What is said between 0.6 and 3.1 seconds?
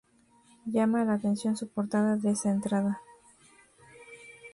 Llama la atención su portada descentrada.